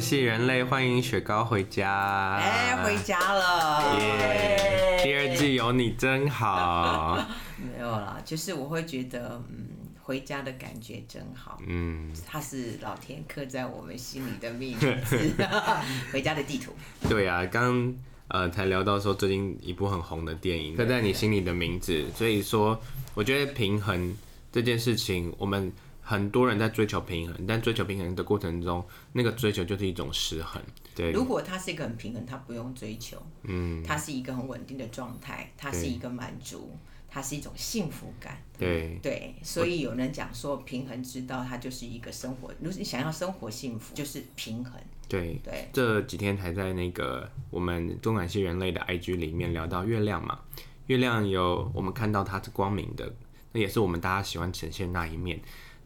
[0.00, 2.36] 感系人类，欢迎雪糕回家。
[2.36, 4.00] 哎、欸，回家了！
[4.00, 7.22] 耶、yeah，第二季有你真好。
[7.60, 9.68] 没有啦，就是我会觉得，嗯，
[10.00, 11.60] 回家的感觉真好。
[11.66, 15.34] 嗯，它是老天刻在我们心里的秘密，
[16.10, 16.72] 回家的地图。
[17.06, 17.94] 对啊，刚
[18.28, 22.80] 呃才聊到说最近一部很红的电影刻在你心里的名字，所以说
[23.12, 24.16] 我觉得平衡
[24.50, 25.70] 这件事情，我们。
[26.10, 30.60] 很多人在追求平衡，但追求平衡的过程中，那个追求就是一种失衡。
[30.92, 36.76] 对，如果它是一个很平衡，它不用追求，嗯，它是一个很稳定的状态，它是一个满足，
[37.08, 38.42] 它是一种幸福感。
[38.58, 42.52] 对对，所以有人讲说，平衡之道，它就是一个生活。
[42.58, 44.72] 如果你想要生活幸福，就是平衡。
[45.08, 50.40] 对对，这几天还在那个我们中感系人类的 IG 里面聊到月亮嘛，
[50.88, 53.14] 月亮有我们看到它是光明的，
[53.52, 55.40] 那也是我们大家喜欢呈现那一面。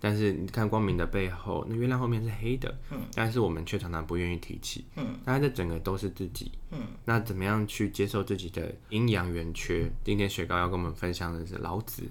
[0.05, 9.91] 但是你看光明的背后，那月亮后面是黑的，嗯，但是我们却常常不愿意提起，嗯，但是这整个都是自己，嗯，那怎么样去接受自己的阴阳圆缺？
[10.05, 12.02] 今天雪糕要跟我们分享的是老子，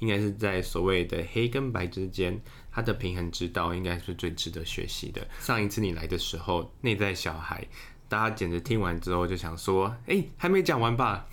[0.00, 2.36] 应该是在所谓的黑跟白之间，
[2.72, 5.24] 他的平衡之道应该是最值得学习的。
[5.38, 7.64] 上一次你来的时候，内在小孩。
[8.08, 11.26] 大家简直听完之后就想说：“哎、还没讲完吧？”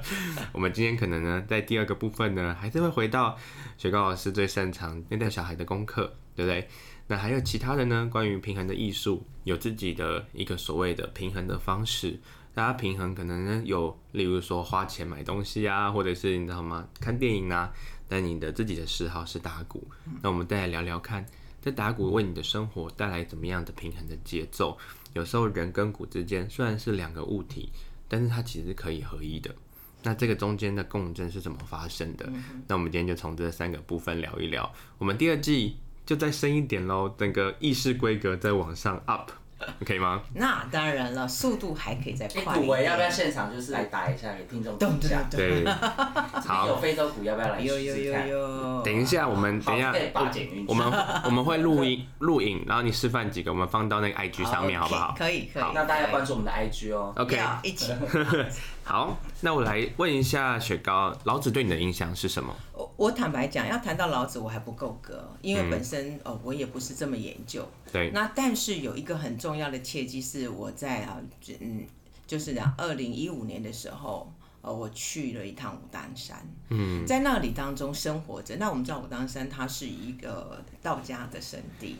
[0.52, 3.36] 我们今天可能呢，在第二个部分呢，还是会回到
[3.76, 6.68] 雪糕老师最擅长内在小孩的功课，对不对？
[7.08, 8.08] 那还有其他的呢？
[8.12, 12.20] 关于平衡的艺术，有自己的一个所谓的平衡的方式。
[12.54, 16.86] 大家平衡可能呢有，例如说花钱买东西啊，或者是你知道吗？
[17.00, 17.72] 看电影啊。
[18.08, 19.88] 但你的自己的嗜好是打鼓，
[20.20, 21.24] 那我们再来聊聊看。
[21.62, 24.76] 这打鼓为你的生活带来怎么样的平衡的节奏？
[25.12, 27.70] 有时候人跟骨之间虽然是两个物体，
[28.08, 29.54] 但是它其实可以合一的。
[30.02, 32.24] 那这个中间的共振是怎么发生的？
[32.28, 34.72] 嗯、那我们今天就从这三个部分聊一聊。
[34.98, 35.76] 我们第二季
[36.06, 39.30] 就再深一点喽，整个意识规格再往上 up。
[39.86, 40.22] 可以吗？
[40.34, 42.54] 那当然了，速度还可以再快一点。
[42.66, 45.22] 赌、欸、要不要现场就是来打一下给听众听一下？
[45.30, 45.64] 对，
[46.46, 46.68] 好。
[46.68, 47.74] 有非洲鼓要不要来试试？
[47.84, 48.82] 有有有有。
[48.82, 49.92] 等一下，我们等一下，
[50.66, 50.92] 我们
[51.24, 55.14] 我们会录音录影，然后你示范几个，我们放到那个 IG 上面，好不好？
[55.18, 55.64] 可以可以。
[55.74, 57.12] 那大家关注我们的 IG 哦。
[57.16, 57.92] OK，一起。
[58.82, 62.52] 好，那我来问一下雪糕，老子对你的影响是什么？
[62.72, 67.68] 我我坦白讲，要谈到老子，我还不够格，因为本身、嗯、哦，我也不是这么研究。
[67.92, 68.10] 对。
[68.12, 71.20] 那但是有一个很重要的契机是我在啊，
[71.60, 71.86] 嗯，
[72.26, 76.36] 就是讲二零一五年的时候，呃，我去了一趟武当山。
[76.68, 77.06] 嗯。
[77.06, 81.96] 在那里当中生活着，那我们知道武当山它是一个道家的圣地。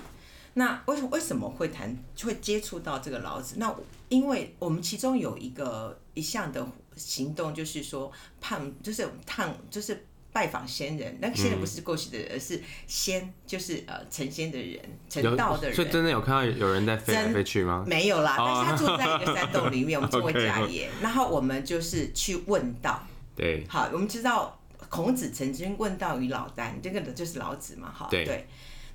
[0.54, 3.54] 那为为什么会谈会接触到这个老子？
[3.58, 3.72] 那
[4.08, 6.66] 因为我们其中有一个一项的
[6.96, 8.10] 行动，就是说
[8.40, 11.18] 盼，就是探，就是拜访先人。
[11.20, 15.76] 那个仙人不是过去的人，嗯、而是仙，就是呃成仙的人，成道的人。
[15.76, 17.84] 所以真的有看到有人在飞来飞去吗？
[17.86, 20.90] 没有啦，但是他住在一个山洞里面，我们 做过家言。
[21.00, 23.02] 然后我们就是去问道。
[23.34, 24.58] 对，好，我们知道
[24.88, 28.24] 孔子曾经问道于老聃，这个就是老子嘛，哈，对。
[28.24, 28.46] 对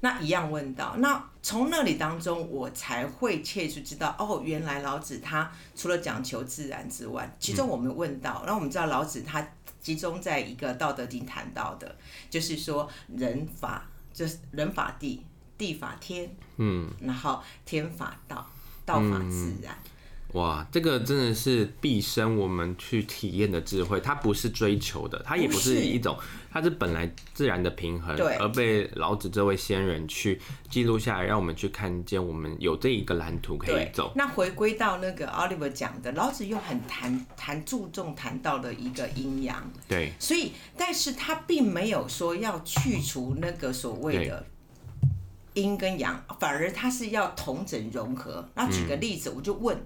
[0.02, 9.48] 那一样问道，那从那里当中，我才会切实知道，哦，原来老子他除了讲求自然之外，其中我们问到，然后我们知道老子他
[9.86, 11.96] 集中在一个《道德经》谈到的，
[12.28, 15.22] 就是说人法就是人法地，
[15.60, 18.50] 地法天，嗯，然后天法道，
[18.84, 19.78] 道法自然。
[19.86, 19.92] 嗯
[20.36, 26.18] 哇，这个真的是毕生我们去体验的智慧，它不是追求的，它也不是一种，
[26.52, 34.12] 它是本来自然的平衡，对，而被老子这位仙人去记录下来，让我们去看见我们有这一个蓝图可以走。
[34.14, 44.46] 那回归到那个 Oliver 讲的，老子又很谈谈注重谈到的一个阴阳，对，所以但是他并没有说要去除那个所谓的
[45.54, 48.46] 阴跟阳，反而他是要同整融合。
[48.54, 49.80] 那举个例子，我就问。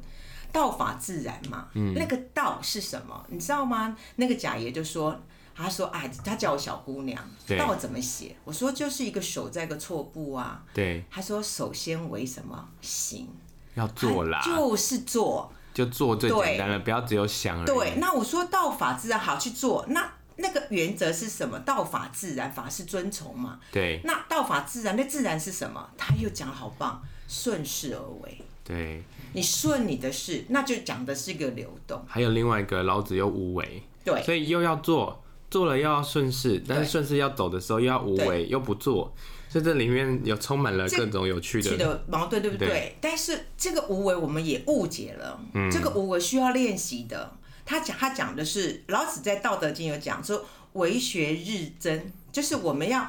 [0.51, 3.25] 道法自然嘛，嗯，那个道是什么？
[3.29, 3.95] 你知道吗？
[4.15, 5.19] 那个贾爷就说，
[5.55, 7.21] 他说，哎，他叫我小姑娘，
[7.57, 8.35] 道怎么写？
[8.43, 10.63] 我说就是一个手在一个错步啊。
[10.73, 13.27] 对，他说首先为什么行？
[13.75, 17.65] 要做啦，就是做，就做最简单的，不要只有想而已。
[17.65, 19.85] 对，那我说道法自然，好去做。
[19.89, 21.57] 那那个原则是什么？
[21.59, 23.59] 道法自然，法是遵从嘛。
[23.71, 25.89] 对，那道法自然，那自然是什么？
[25.97, 28.41] 他又讲好棒，顺势而为。
[28.63, 29.03] 对，
[29.33, 32.03] 你顺你的事，那就讲的是一个流动。
[32.07, 39.13] 还有另外一个，老子又无为，对，所以又要做，做了又要顺势，但是顺势要走的时候又要无为，又不做，
[39.49, 42.95] 所以这里面有充满了各种有趣的，的矛盾，对不对，对？
[42.99, 47.33] 但是这个无为我们也误解了，嗯，这个无为需要练习的。
[47.65, 50.43] 他讲他讲的是老子在《道德经》有讲说，
[50.73, 53.07] 为学日增，就是我们要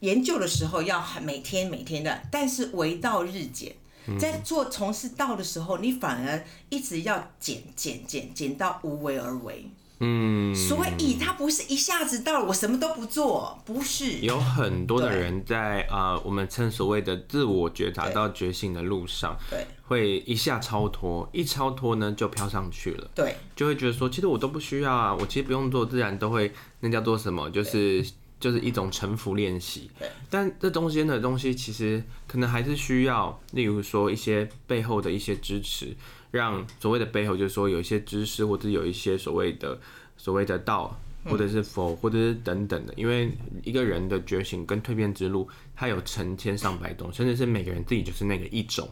[0.00, 3.76] 研究的时候要每天每天的，但是为道日减。
[4.18, 9.70] 在做从事道的时候，你反而一直要减减减减到无为而为。
[10.04, 14.18] 嗯，所以他不是一下子到了，我什么都不做，不是。
[14.18, 27.48] 有很多的人在啊、呃，我们称所谓的自我觉察到觉醒的路上，对，会一下超脱，一超脱呢就飘上去了，对，就会觉得说，其实我都不需要啊，我其实不用做，自然都会，那叫做什么？
[27.50, 28.04] 就是
[28.42, 29.88] 就是一种沉浮练习。
[30.28, 35.96] 但这中间的东西其实可能还是需要，例如说一些背后的一些支持。
[36.32, 39.78] 让所谓的背后，就是说有一些知识，或者有一些所谓的
[40.16, 42.94] 所谓的道，或者是否，或者是等等的。
[42.96, 43.30] 因为
[43.62, 45.46] 一个人的觉醒跟蜕变之路，
[45.76, 48.88] 它有成千上百种，甚至是每个人自己就是那个一种。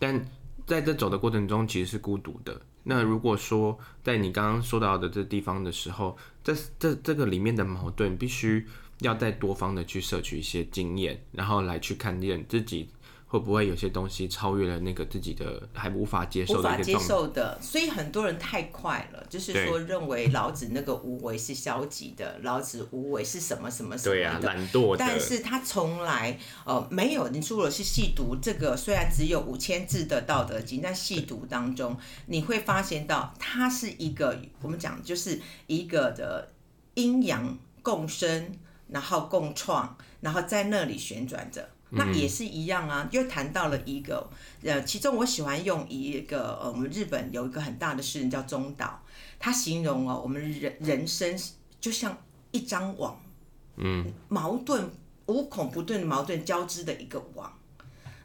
[0.00, 0.20] 但
[0.66, 2.60] 在这走的过程中，其实是孤独的。
[2.82, 8.66] 那如果说在你刚刚说到的这地方的时候，这这这个里面的矛盾，必须
[9.00, 12.88] 要再多方的去摄取一些经验，然后来去看见自己。
[13.30, 16.58] 会不会有些东西超越了那个自己的还无法接受？
[16.58, 24.98] 无法接受的，所以很多人太快了，就是说认为老子那个无为是消极的，老子无为是什么什么什么的，对啊，懒惰的。
[24.98, 31.96] 但是他从来呃没有，你如果是细读这个，虽然只有五千字的《道德经》，但细读当中
[32.26, 36.50] 你会发现到它是一个我们讲就是一个的
[36.94, 38.56] 阴阳共生，
[38.90, 41.68] 然后共创，然后在那里旋转着。
[41.92, 44.30] 那也是一样啊，又谈到了一个，
[44.62, 49.02] 呃，其中我喜欢用一个，呃，我们日本有一个很大的诗人叫中岛，
[49.40, 51.36] 他形容哦，我们人人生
[51.80, 52.16] 就像
[52.52, 53.20] 一张网，
[53.74, 54.88] 嗯，矛盾
[55.26, 57.52] 无孔不对的矛盾交织的一个网，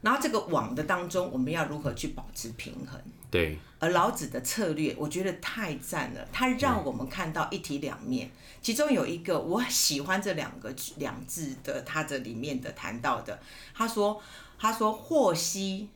[0.00, 3.00] 然后这个网的当中，我们要如何去保持平衡？
[3.32, 8.30] 对，而老子的策略，我觉得太赞了，他让我们看到一体两面。
[8.66, 13.40] 其中有一个我喜欢这两个两字的，他这里面的谈到的，
[13.72, 14.20] 他说
[14.58, 15.88] 他说祸兮，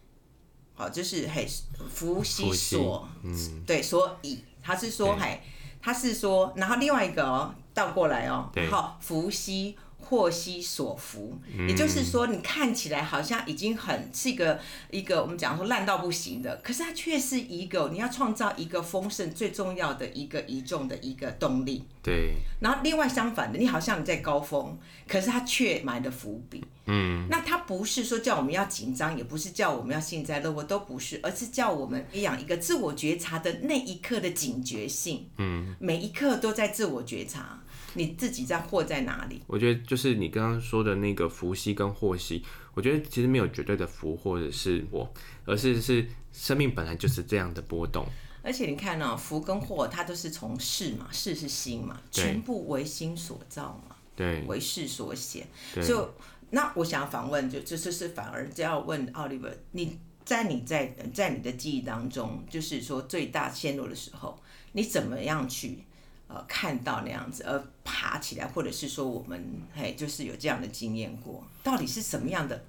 [0.77, 1.45] 好，就是嘿
[1.93, 5.41] 福兮所，嗯，对，所以他是说嘿，
[5.83, 9.77] 他是说，然后另外一个哦倒过来哦，然后福兮。
[10.11, 14.59] 祸兮所伏，也就是说，你看起来好像已经很是一个
[14.91, 21.85] 一个我们讲说烂到不行的，可是它却是一个你要创造一个丰盛最重要的一个一重的一个动力。
[22.03, 22.35] 对。
[22.61, 24.77] 然后另外相反的，你好像你在高峰，
[25.07, 26.65] 可是它却埋了伏笔。
[26.87, 27.29] 嗯。
[27.31, 35.29] 那它不是说叫我们要紧张，也不是叫我们要幸灾乐祸，都不是，而是叫我们培养一个自我觉察的那一刻的警觉性。
[35.37, 35.77] 嗯。
[35.79, 37.63] 每一刻都在自我觉察。
[37.95, 39.43] 你自己在祸在哪里？
[39.47, 42.45] 我觉得就是你刚刚说的那个福兮跟祸兮，
[42.75, 45.13] 我觉得其实没有绝对的福或者是我，
[45.45, 48.07] 而是是生命本来就是这样的波动。
[48.43, 55.47] 而且你看呢、喔，福跟祸它都是从事嘛，事是心嘛，全部为心所造嘛，对，为事所显。
[55.87, 56.15] 就
[56.49, 64.41] 那我想要反问，就就是是反而就要问奥利弗，你在你在在你的记忆当中，就是说最大陷落的时候，
[64.73, 65.85] 你怎么样去？
[66.33, 69.45] 呃，看到那样子而爬起来，或者是说我们
[69.75, 72.65] 嘿，就是有这样的经验过，到底是什么样的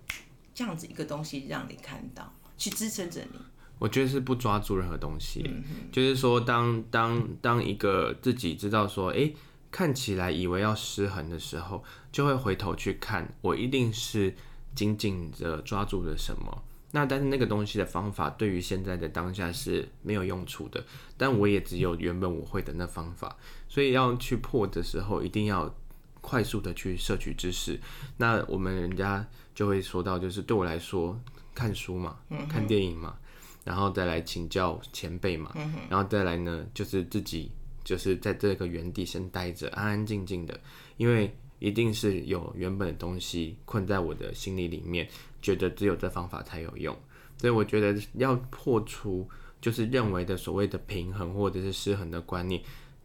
[0.55, 3.39] 这样子一个东西让你看到，去支撑着你？
[3.77, 9.35] 我觉得是不抓住任何东西，嗯、就是说当当当一个自己知道说，哎、欸，
[9.69, 14.35] 看起来以为要失衡的时候，就会回头去看，我一定是
[14.73, 16.63] 紧紧的抓住了什么。
[16.93, 20.83] 那但是那个东西的方法对于现在的当下是没有用处的，
[21.15, 23.37] 但我也只有原本我会的那方法，
[23.69, 25.73] 所以要去破的时候，一定要
[26.19, 27.79] 快速的去摄取知识。
[28.17, 31.17] 那我们人家就会说到，就是对我来说，
[31.55, 32.17] 看书嘛，
[32.49, 33.17] 看电影嘛，
[33.63, 35.55] 然后再来请教前辈嘛，
[35.89, 37.49] 然后再来呢，就是自己
[37.85, 40.59] 就是在这个原地先待着，安安静静的，
[40.97, 45.07] 因为一定是有原本的东西困在我的心里里面。
[45.41, 46.95] 觉得只有这方法才有用，
[47.37, 49.27] 所以我觉得要破除
[49.59, 52.61] 就是认为的所谓的平衡或者是失衡的观念，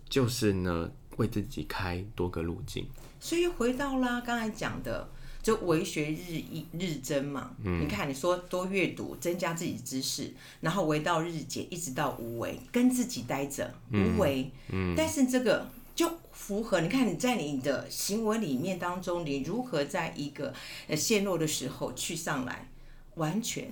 [0.09, 2.87] 就是呢为自己开多个路径。
[3.19, 5.09] 所以回到啦刚才讲的，
[5.43, 7.53] 就为学日益日增嘛。
[7.65, 14.51] 嗯，你看你说多阅读，增加自己知识，然后为到日减，一直到无为，跟自己待着无为。
[14.71, 15.67] 嗯，但是这个。
[15.97, 20.53] 就符合你看你在你的行为里面当中，你如何在一个
[20.87, 22.69] 呃陷落的时候去上来，
[23.15, 23.69] 完全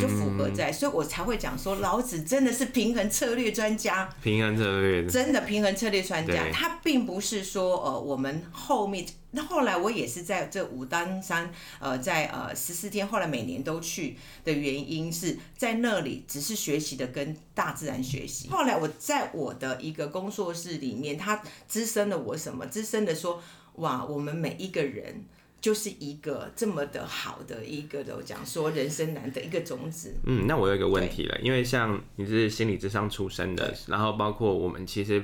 [0.00, 9.06] 就符合在，所以我才会讲说老子真的是平衡策略专家，平衡策略真的平衡策略专家，他并不是说呃我们后面。
[9.32, 18.48] 那后来我也是在这武当山，呃，在呃十四天，后来每年都去的原因是在那里只是学习的跟大自然学习。
[18.48, 22.66] 后来我在我的一个工作室里面，他滋生了我什么？
[22.66, 23.40] 滋生的说，
[23.76, 25.24] 哇，我们每一个人
[25.60, 30.14] 就是一个这么的好的一个的，我讲说人生难得一个种子。
[30.24, 35.22] 嗯，那我有一个问题了，因为像你是心理智商出身的，然后包括我们其实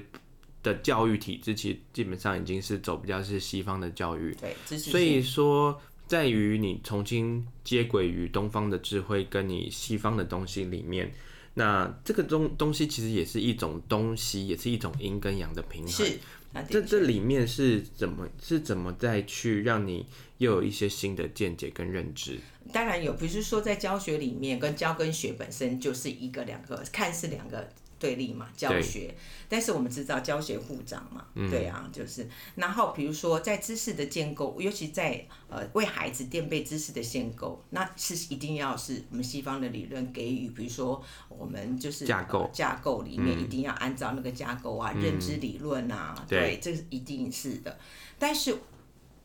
[0.62, 11.10] 的教育体制，其实基本上已经是走比较是西方的教育，对，所以说在于你重新接轨于东方的智慧跟你西方的东西里面，
[11.54, 16.06] 那这个东东西其实也是一种东西，也是一种阴跟阳的平衡。
[16.54, 16.72] 是。
[16.72, 20.06] 这这里面是怎么是怎么再去让你
[20.38, 22.38] 又有一些新的见解跟认知？
[22.72, 27.68] 当然有，不是说在教学里面，跟教跟学本身就是一个两个，看似两个。
[27.98, 29.14] 对立嘛，教学，
[29.48, 47.78] 但是我们知道教学互长嘛，嗯、对啊，就是，然后比如说在知识的建构，尤其在呃为孩子垫背知识的建构，那是一定要是我们西方的理论给予，比如说我们就是架构、呃、架构里面一定要按照那个架构啊，嗯、认知理论啊，嗯、对，这是一定是的。
[48.18, 48.54] 但是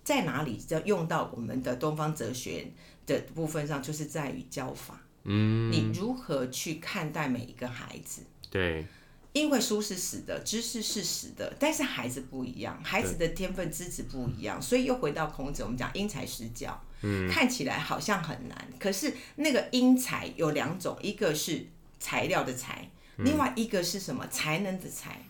[0.03, 2.71] 在哪里要用到我们的东方哲学
[3.05, 8.21] 的部分上，就是在于教法，嗯，你如何去看待每一个孩子？
[8.51, 8.85] 对，
[9.33, 21.65] 因为书是死的，知识是死的，但是孩子不一样，孩子的天分资质不一样，所以又回到孔子，我们讲因材施教，嗯，看起来好像很难，可是那个因材有两种，一个是
[21.97, 22.89] 材料的材，
[23.19, 25.23] 另外一个是什么才能的才。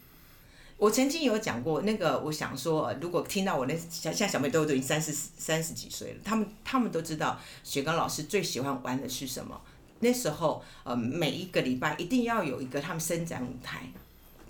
[0.78, 9.62] 我曾经有讲过，那个我想说，如果听到我那像像小妹都都已经三十三十几岁了，他们他们都知道雪糕老师最喜欢玩的是什么。
[10.02, 13.84] 那时候，呃，每一个礼拜一定要有一个他们伸展舞台，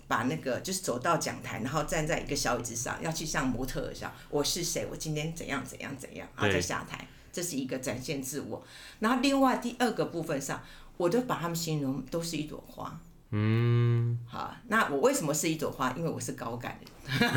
[0.08, 8.64] 把那个就是走到讲台，然后站在一个小椅子上，要去像模特儿一样，我是谁，我今天怎样怎样怎样，然后再下台，这是一个展现自我。
[9.00, 10.62] 然后另外第二个部分上，
[10.98, 13.00] 我都把他们形容都是一朵花。
[13.34, 15.94] 嗯，好，那我为什么是一朵花？
[15.98, 16.78] 因为我是高感
[17.08, 17.30] 人，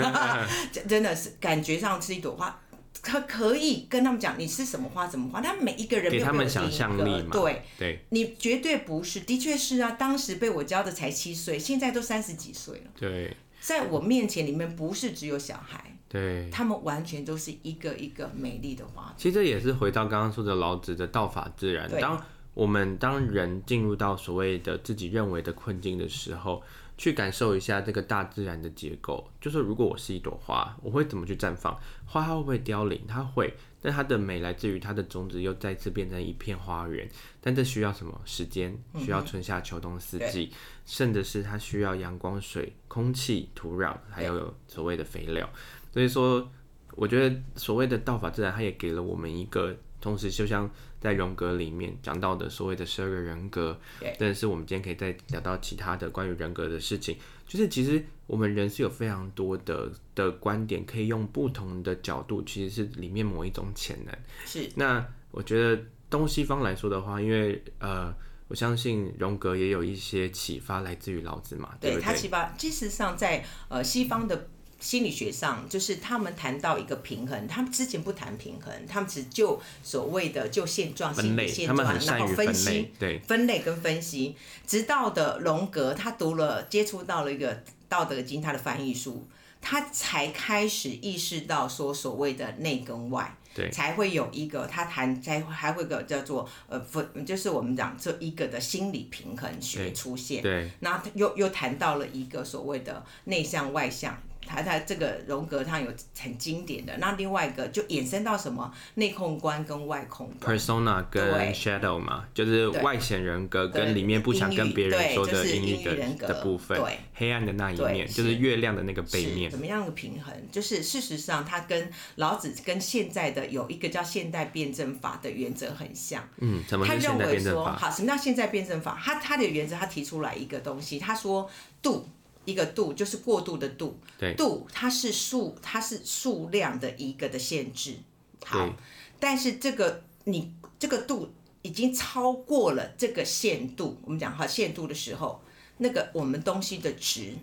[0.88, 2.60] 真的是感觉上是一朵花。
[3.04, 7.28] 他可以跟他们讲，你是什么花怎么花，但每一个人给他们想象力嘛。
[7.30, 9.92] 对对，你绝对不是，的确是啊。
[9.92, 12.90] 当时被我教的才七岁，现在都三十几岁了。
[12.98, 19.14] 对，在我面前里面不是只有小孩，对，他们完全都是一个一个美丽的花。
[19.16, 21.88] 其实这也是回到刚刚说的老子的道法自然。
[22.00, 22.20] 当
[22.54, 26.62] 我们当人进入到所谓的自己认为的困境的时候。
[26.96, 31.78] 去感受一下这个大自然的结构，就是如果我是一朵花，我会怎么去绽放？
[32.04, 33.00] 花它会不会凋零？
[33.08, 37.08] 它会，但它的美来自于它的种子又再次变成一片花园。
[37.40, 38.76] 但这需要什么时间？
[38.98, 45.48] 需要春夏秋冬四季，嗯、甚至是它需要阳光、水、空气、土壤，还有所谓的肥料。
[45.92, 46.48] 所以说，
[46.92, 49.76] 我觉得所谓的道法自然，它也给了我们一个。
[50.00, 50.70] 同时，就像
[51.04, 53.78] 在荣格里面讲到的所谓的十二个人格，
[54.18, 57.14] 但是我们今天可以再聊到其他的关于人格的事情。
[57.46, 64.16] 就是其实我们人是有非常多的的观点，可以用不同的角度，其实是里面某一种潜能。
[64.46, 64.66] 是。
[64.76, 68.10] 那我觉得东西方来说的话，因为呃，
[68.48, 71.74] 我相信荣格也有一些启发来自于老子嘛。
[71.78, 74.48] 对，对，对，他启发，其实上在呃西方的。
[74.84, 84.36] 心理学上，就是他们谈到一个平衡，他们之前不谈平衡，他们只就所谓的就现状、心理现状，然后分析，对，分类跟分析，
[84.66, 87.56] 直到的荣格，他读了接触到了一个
[87.88, 89.26] 《道德经》，他的翻译书，
[89.62, 104.14] 他才开始意识到说所谓的内跟外，对，才会有一个他谈，才还会个叫做呃分，就是我们讲这一个的心理平衡学出现，对，然后又又谈到了一个所谓的内向外向。
[104.46, 119.50] 他他这个荣格他有很经典的，那另外一个就衍生到什么内控观跟外控观，persona 跟 shadow 嘛，就是外显人格跟里面不想跟别人说的阴郁人格的部分，对，黑暗的那一面，就是月亮的那个背面。
[119.50, 120.34] 怎么样的平衡？
[120.52, 126.22] 就是事实上，他跟老子跟现在的有一个叫现代辩证法的原则很像。
[126.38, 127.76] 嗯，怎么是现代辩证法？
[127.76, 129.00] 好，什么叫现在辩证法？
[129.02, 131.50] 他他的原则，他提出来一个东西，他说
[131.82, 132.08] 度。
[132.44, 137.96] 一个度就是过度的度，对，度它是数，它是数量的一个的限制。
[138.44, 138.74] 好，
[139.18, 141.32] 但是这个你这个度
[141.62, 145.42] 已经超过了这个限度，我们讲哈限度的时候，
[145.78, 147.34] 那个我们东西的值，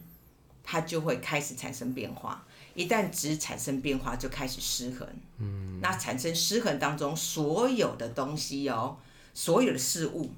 [0.64, 2.46] 它就会开始产生变化。
[2.74, 5.08] 一旦值产生变化，就开始失衡。
[5.40, 8.96] 嗯，那产生失衡当中，所有的东西哦，
[9.34, 10.32] 所有的事物，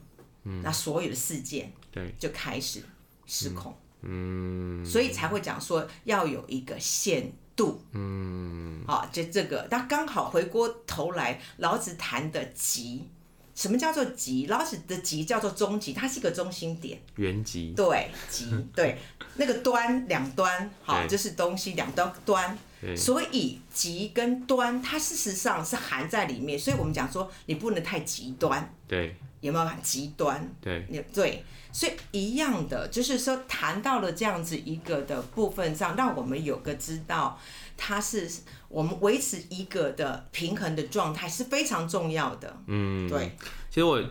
[0.43, 2.81] 嗯，那所有的事件，对，就开始
[3.27, 3.71] 失控。
[3.71, 7.81] 嗯嗯，所以才会讲说要有一个限度。
[7.91, 13.07] 嗯，好，就这个，那刚好回过头来，老子谈的极，
[13.55, 14.47] 什么叫做极？
[14.47, 16.99] 老子的极叫做终极，它是一个中心点。
[17.15, 17.73] 原极。
[17.75, 18.97] 对，极对，
[19.35, 22.57] 那个端两端，好，就是东西两端端，
[22.95, 26.59] 所以极跟端，它事实上是含在里面。
[26.59, 28.75] 所以我们讲说，你不能太极端。
[28.87, 29.15] 对。
[29.39, 30.49] 有没有很极端？
[30.59, 30.85] 对。
[31.13, 31.43] 对。
[31.71, 37.39] 所以一样的，就是说谈到了这样子一个的部分上，让我们有个知道，
[37.77, 38.29] 它是
[38.67, 42.55] 我们维持一个的平衡的状态是非常重要的。
[42.67, 43.09] 嗯。
[43.09, 43.31] 对。
[43.69, 44.01] 其实我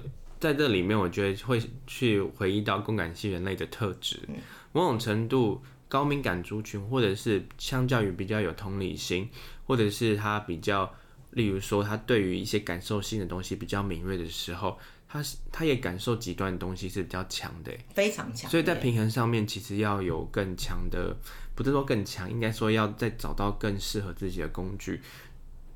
[0.40, 4.36] 在这里面，我觉得会去回忆到共感系人类的特质，嗯、
[4.72, 5.62] 某种程度。
[5.92, 9.28] 高敏感族群，或者是相较于比较有同理心，
[9.66, 10.90] 或者是他比较，
[11.32, 18.50] 例如说他对于一些感受性的东西比较敏锐的时候，他他也感受极端的东西是比较强的，非常强。
[18.50, 21.14] 所以在平衡上面，其实要有更强的，
[21.54, 25.02] 不是说更强，应该说要再找到更适合自己的工具。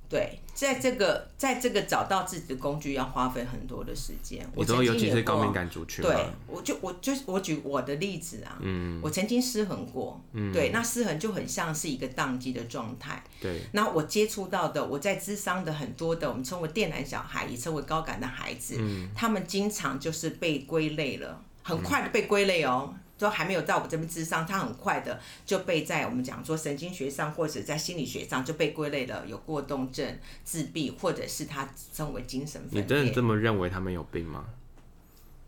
[0.08, 4.48] 对，在这个，在这个找到自己的工具要花费很多的时间。
[4.54, 6.04] 我说，尤其是高敏感族群。
[6.04, 6.14] 对，
[6.46, 13.22] 我就我就我举我的例子啊，嗯，我曾经失衡过，嗯，对，那失衡就很像是一个宕机的状态。
[13.40, 22.90] 对，那我接触到的，我在智商的很多的，我们称为电缆小孩，也称为高感的孩子，嗯，他们经常就是被归类了，很快的被归类哦。
[22.92, 32.82] 嗯都还没有到我这边智商，他很快的就被在我们讲说神经学上或者在心理学上就被归类了，有过动症、自闭，或者是他称为精神分裂。
[32.82, 34.44] 你真的这么认为他们有病吗？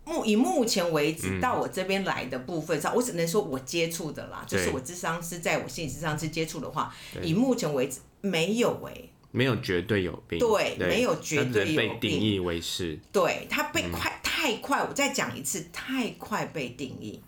[0.04, 6.90] 目以目前为止到我这边来的部分上，嗯、我只能说我接触的啦，就是我智商是在我心理智商是接触的话，
[7.22, 10.88] 以目前为止没有为、欸，没有绝对有病，对，对。
[10.88, 17.20] 没有绝对有病，被定义为是，对他被快、嗯、太快，我再讲一次，太快被定义。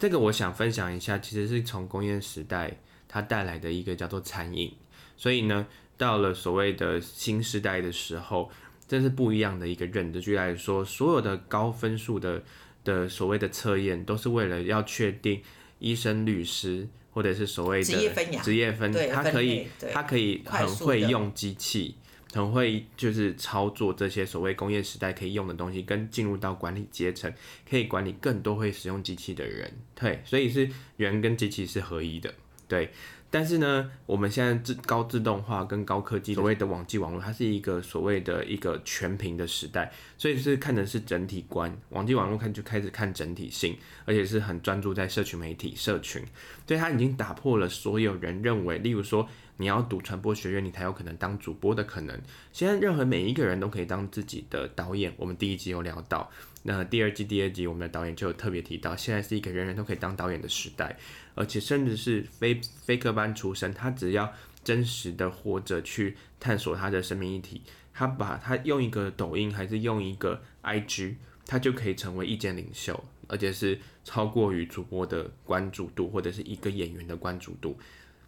[0.00, 2.72] 这个我想分享一下，其实是从工业时代
[3.06, 4.72] 它带来的一个叫做餐饮，
[5.14, 5.66] 所以呢，
[5.98, 8.50] 到了所谓的新时代的时候，
[8.88, 10.18] 这是不一样的一个认知。
[10.18, 12.42] 举例来说，所有的高分数的
[12.82, 15.42] 的所谓的测验，都是为了要确定
[15.80, 21.96] 医生、律师或者是所谓的职业分，职业分，他可以他可以很会用机器。
[22.32, 27.32] 很会就是操作这些所谓工业时代可以用的东西，跟进入到管理阶层，
[27.68, 32.32] 可以管理更多会使用机器的人，对，所以是人跟机器是合一的，
[32.68, 32.90] 对。
[33.32, 41.72] 但是呢，我们现在自高自动化跟高科技，所谓的网际网络，它是一个所谓的一个全屏的时代，所以是看的是整体观。
[41.90, 46.20] 网际网络看就开始看整体性，而且是很专注在社群媒体社群，
[46.66, 49.28] 所以它已经打破了所有人认为，例如说
[49.60, 52.18] 你要读传播学院，你才有可能当主播的可能。
[52.50, 55.12] 现在任何每一个人都可以当自己的导演。
[55.18, 56.30] 我们第一集有聊到，
[56.62, 60.98] 那第二季、第二集我们的导演就有特别提到，现在是一个人人都可以当导演的时代。
[61.34, 64.32] 而且甚至是非非科班出身，他只要
[64.64, 67.60] 真实的活着去探索他的生命议题，
[67.92, 77.78] 他把他用一个抖音还是用一个 IG，他就可以成为意见领袖，而且是超过于主播的关注度或者是一个演员的关注度。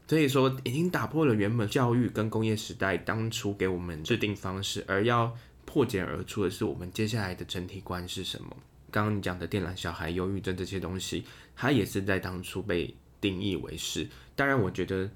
[0.09, 5.35] 所以说，已经打破了原本教育跟工业时代当初给我们制定方式，而要
[5.65, 8.57] 破茧而出的是我们接下来的整体观是什么？
[8.91, 11.25] 刚刚你讲的电缆小孩、忧郁症这些东西，
[11.57, 12.95] 它也是在当初被。
[13.23, 15.09] 定义为是，当然，我觉得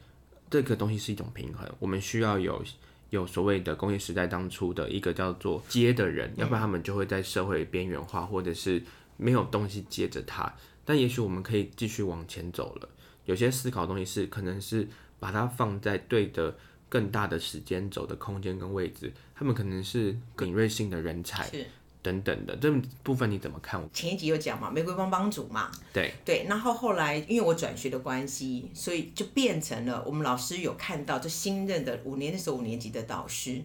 [0.49, 1.68] 这个东西是一种平衡。
[1.81, 2.62] 我们需要有
[3.11, 8.81] 有所谓的工业时代当初的一个叫做接的人，要不然他们就会在社会边缘化，或者是
[9.16, 10.55] 没有东西接着他。
[10.85, 12.88] 但也许我们可以继续往前走了。
[13.26, 14.88] 有些思考的东西是可能是
[15.20, 16.56] 把它放在对的
[16.88, 21.50] 更大的时间轴的空间跟位置，他们可能是敏锐性的人才。
[22.02, 22.70] 等等的这
[23.02, 23.82] 部分你怎么看？
[23.92, 33.60] 前一集有讲嘛，玫瑰帮帮主嘛，对对，然后后来因为我转学的关系，所以就变成了我们老师有看到，就新任的五年的时候五年级的导师，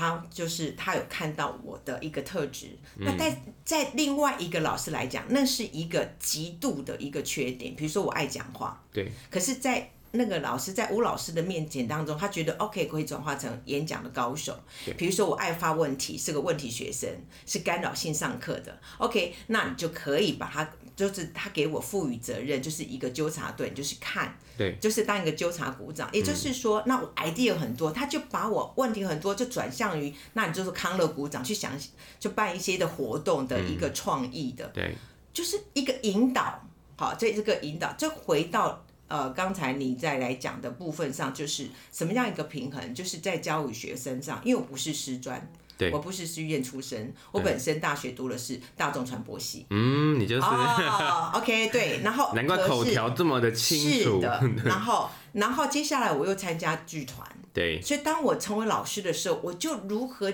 [0.00, 14.58] 他就是他有看到我的一个特质，嗯、那在在另外一个老师来讲，那是一个极度的一个缺点，比如说我爱讲话，对，可是，在那个老师在吴老师的面前当中，他觉得 OK 可以转化成演讲的高手。
[14.96, 17.08] 比如说我爱发问题，是个问题学生，
[17.44, 18.76] 是干扰性上课的。
[18.98, 26.08] OK，那你就可以把他，就是他给我赋予责任，就是一个纠察队，就是看，对，就是当一个纠察股长。
[26.12, 31.72] 也就是说，那我 idea 很多，他就把我问题很多就转向于，那你就是康乐股长去想，
[32.18, 34.94] 就办一些的活动的一个创意的，对，
[35.32, 36.62] 就是一个引导。
[36.96, 38.84] 好，这这个引导就回到。
[39.08, 42.94] 呃，刚才你再来讲的部分上，就是什么样一个平衡？
[42.94, 45.50] 就是在教育学生上，因为我不是师专，
[45.92, 49.66] 我不是师院出身，我本身大学读的是大众传播系。
[49.70, 50.42] 嗯，你就是。
[50.42, 54.16] 哦，OK，对，然后 难怪口条这么的清楚。
[54.16, 57.26] 是的， 然后，然后接下来我又参加剧团。
[57.54, 57.80] 对。
[57.80, 60.32] 所以当我成为老师的时候，我就如何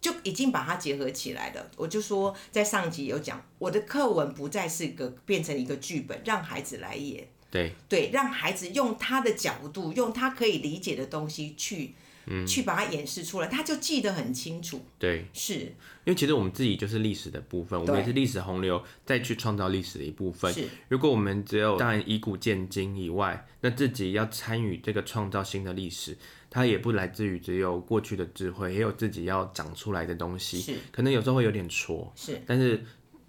[0.00, 1.70] 就已经把它结合起来了。
[1.76, 7.28] 我就说，在上集有讲，我的课文不再是一个变成一个剧本，让孩子来演。
[7.50, 11.94] 对对，让孩子用他的角度，用他可以理解的东西去。
[12.26, 14.80] 嗯，去把它演示出来，他就记得很清楚。
[14.98, 15.72] 对，是因
[16.06, 20.52] 为其实我们自己就是历史的部分，我们也是历史洪流再去创造历史的一部分。
[20.52, 26.16] 是，如果我们只有当然以古鉴今以外，那自己要参与这个创造新的历史，
[26.48, 30.60] 它也不来自于只有过去的智慧，也有自己要长出来的东西。
[30.60, 32.12] 是，可能有时候会有点挫。
[32.14, 32.84] 是，但是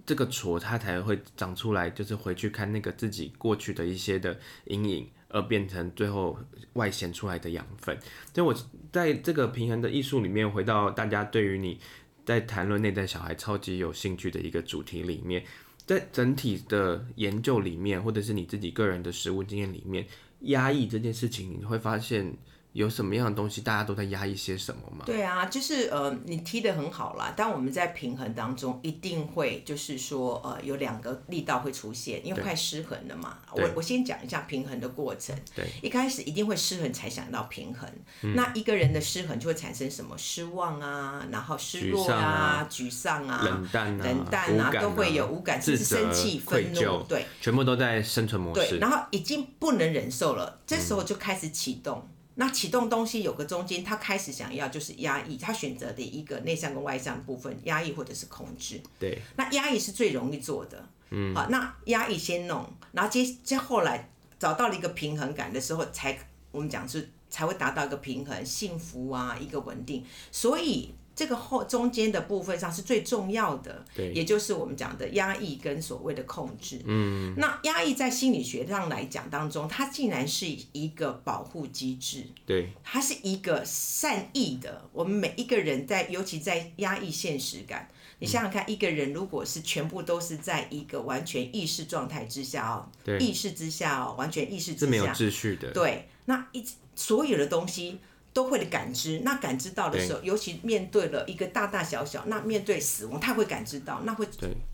[0.06, 5.10] 这个挫它才会长出来，就是回去看那个自己过去的一些的阴影。
[5.34, 6.40] 而变成最后
[6.74, 7.98] 外显出来的养分。
[8.34, 8.56] 所以我
[8.94, 11.78] 在这个平衡的艺术里面，回到大家对于你
[12.24, 15.44] 在谈论内在小孩超级有兴趣的一个主题里面，
[15.86, 20.08] 在整体的研究里面，或者是你自己个人的实物经验里面，
[20.42, 22.34] 压抑这件事情，你会发现。
[22.74, 25.04] 有什么样的东西，大家都在压抑些什么吗？
[25.06, 27.34] 对啊，就是呃，你踢得很好啦。
[27.38, 33.38] 但我们在平衡当中，一定会就是说，呃，有两个力道会出现，因为快失衡了嘛。
[33.52, 35.36] 我我先讲一下平衡的过程。
[35.56, 37.90] 对，一开始一定会失衡才想到平衡。
[38.24, 38.34] 嗯。
[38.36, 40.18] 那一个人的失衡就会产生什么？
[40.18, 48.72] 失望啊，然后失落啊，沮丧啊，冷淡啊，冷淡啊，都会有无感，甚至生气、愤怒，对，全部都在生存模式。
[48.72, 52.10] 对，然后已经不能忍受了，这时候就开始启动。
[52.36, 58.82] 那启动东西有个中间，他开始想要就是压抑，他选择的一个内向跟外向部分，压抑或者是控制。
[59.00, 59.20] 对。
[59.36, 60.88] 那压抑是最容易做的。
[61.12, 61.34] 嗯。
[61.36, 66.18] 好，那压抑先弄，然后接接后来找到了一个平衡感的时候，才
[66.52, 70.06] 我们讲是才会达到一个平衡、幸福啊，一个稳定。
[70.32, 70.94] 所以。
[71.16, 76.82] 这个后中间的部分上是最重要的，对，也就是我们讲的压抑跟所谓的控制。
[76.86, 84.90] 嗯，那压抑在心理学上来讲当中，它竟然是一个保护机制，对，它是一个善意的。
[84.92, 98.00] 我们每一个人在，尤其在压抑现实感，你想想看，一个人如果是全部都是在一个完全意识状态之下哦，对，意识之下哦，完全意识之下，是没有秩序的，对，那一所有的东西。
[98.34, 104.28] 都会的感知，那感知到的时候，尤其面对了一个大大小小，那面对死亡，他会感知到，那会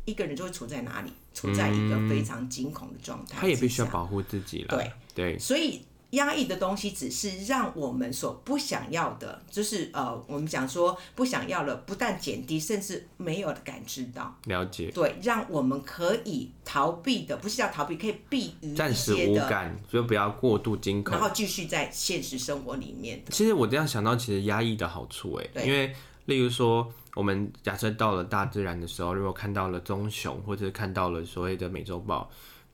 [0.05, 1.11] 一个人就会处在哪里？
[1.33, 3.37] 处在一个非常惊恐的状态。
[3.41, 4.75] 他也必须要保护自己了。
[4.75, 5.81] 对对，所以。
[6.11, 14.35] 压抑的东西只是让我们所不想要的，就是呃，我们讲说不想要了，不但减低，甚至没有的感知到。
[14.45, 14.89] 了解。
[14.91, 23.21] 对，让我们可以逃避的，不是要逃避，可以避于暂时无感，就不要过度惊恐，然后继续在现实生活里面。
[23.29, 25.93] 其实我这样想到，其实压抑的好处，哎，因为
[26.25, 32.29] 例如说，我们假设到了大自然的时候，如果看到了棕熊，或者看到了所谓的美洲豹，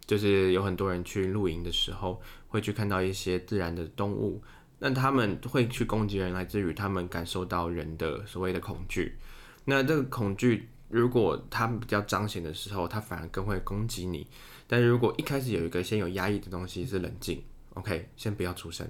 [0.07, 2.21] 就是有很多人去露营的时候。
[2.47, 4.41] 会去看到一些自然的动物，
[4.79, 9.17] 那他们会去攻击人，来自于他们感受到人的所谓的恐惧。
[9.65, 14.25] 那这个恐惧，如果他们比较彰显的时候，他反而更会攻击你。
[14.67, 18.87] 但如果一开始有一个先有压抑的东西，是冷静，OK，先不要出声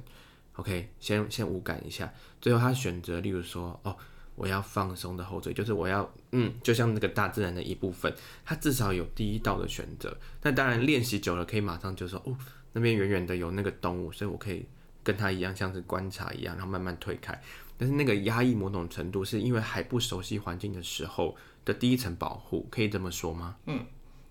[0.57, 2.13] ，OK，先先无感一下。
[2.39, 3.97] 最后他选择，例如说，哦，
[4.35, 10.17] 我要放松的后缀，就是我要，嗯，就像那个大自然的一部分，它至少有第一道的选择。
[10.41, 12.37] 那当然练习久了，可以马上就说，哦。
[12.77, 14.65] 那边远远的有那个动物，所以我可以
[15.01, 17.41] 跟它一样，像是观察一样，然后慢慢推开。
[17.77, 23.55] 但是那个压抑某种程度，是因为还不熟悉环境的时候的第一层保护，可以这么说吗？
[23.67, 23.85] 嗯，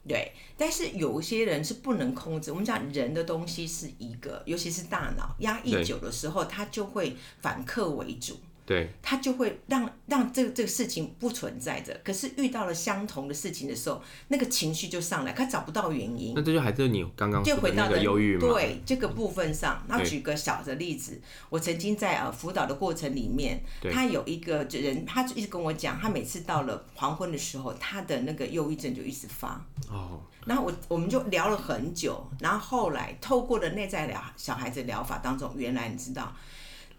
[0.06, 0.30] 对。
[0.58, 2.50] 但是有一些人是不能控制。
[2.50, 8.38] 我们讲人的东西是一个，尤其是大脑压抑久的时候，它就会反客为主。
[8.66, 12.00] 对，他就会让让这个这个事情不存在着。
[12.02, 16.32] 可是遇到了相同的事情的时候，那个情绪就上来，他找不到原因。
[16.34, 18.48] 那这就还是你刚刚说的那个忧郁吗？
[18.48, 29.62] 对，这个部分上，那举个小的例子，我曾经在呃辅导的过程里面，他有一个人，他就一直跟我讲，他每次到了黄昏的时候，他的那个忧郁症就一直发。
[29.90, 30.22] 哦。
[30.46, 36.34] 然后我我们就聊了很久，然后后来透过了内在疗小孩子疗法当中，原来你知道。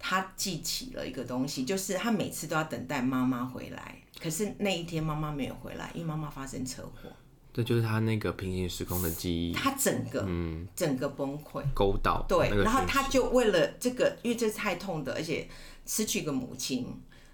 [0.07, 7.09] 他记起了一个东西，就是他每次都要等待妈妈回来，可是那一天妈妈没有回来，因为妈妈发生车祸。
[7.51, 15.49] 这就是他那个平行时空的记忆，他整个嗯整个崩溃勾到对，然后他就为了这个，因为这是太痛的，而且
[15.87, 16.85] 失去一个母亲，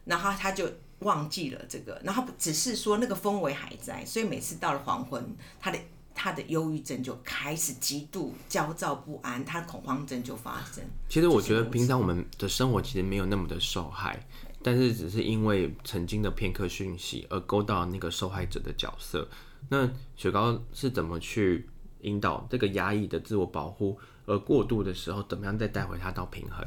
[0.05, 5.77] 然后他就忘记了这个，然后只是说那个氛围还在，所以每次到了黄昏，他的。
[6.13, 10.83] 他的忧郁症就开始极度焦躁不安，他的恐慌症就发生。
[11.09, 14.25] 其实我觉得平常我们的生活其实没有那么的受害，
[14.61, 19.27] 但是只是因为曾经的片刻讯息而勾到那个受害者的角色。
[19.69, 21.67] 那雪糕是怎么去
[22.01, 26.65] 引导这个压抑的自我保护，而过度的时候，怎么样再带回他到平衡？